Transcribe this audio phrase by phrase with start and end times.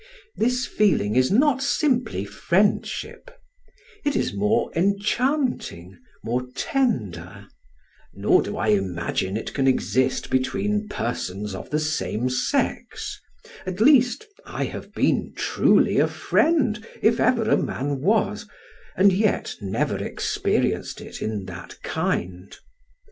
[0.35, 3.29] This feeling is not simply friendship;
[4.03, 7.45] it is more enchanting, more tender;
[8.15, 13.21] nor do I imagine it can exist between persons of the same sex;
[13.67, 18.49] at least I have been truly a friend, if ever a man was,
[18.97, 22.57] and yet never experienced it in that kind.